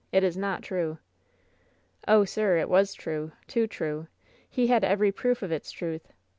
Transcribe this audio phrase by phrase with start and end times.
[0.11, 0.97] It is not true!"
[2.07, 2.25] "Oh!
[2.25, 4.07] sir, it was true— too true!
[4.49, 6.11] He had every proof of its truth!